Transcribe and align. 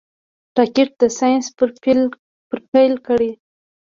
راکټ 0.57 0.89
د 1.01 1.03
ساینس 1.17 1.45
پېر 2.49 2.61
پيل 2.73 2.93
کړ 3.05 3.19